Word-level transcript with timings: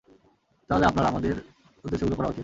তাহলে 0.69 0.85
আপনার 0.85 1.05
আমাদের 1.05 1.35
উদ্দেশ্যগুলো 1.83 2.15
পড়া 2.15 2.29
উচিত। 2.29 2.39